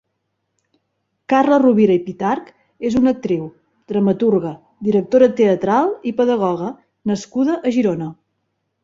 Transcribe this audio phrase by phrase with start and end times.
[1.33, 2.47] Carla Rovira i Pitarch
[2.89, 3.43] és una actriu,
[3.93, 4.55] dramaturga,
[4.89, 6.71] directora teatral i pedagoga
[7.13, 8.09] nascuda a Girona.